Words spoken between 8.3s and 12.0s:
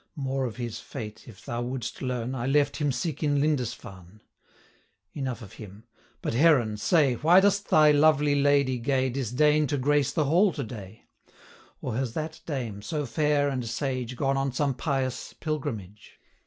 lady gay Disdain to grace the hall to day? Or